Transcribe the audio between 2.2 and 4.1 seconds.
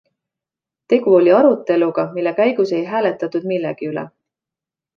käigus ei hääletatud millegi üle.